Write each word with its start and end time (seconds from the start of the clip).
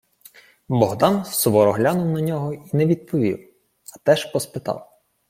Богдан 0.69 1.25
суворо 1.25 1.71
глянув 1.73 2.07
на 2.11 2.21
нього 2.21 2.53
й 2.53 2.59
не 2.73 2.85
відповів, 2.85 3.53
а 3.95 3.99
теж 3.99 4.25
поспитав: 4.25 4.89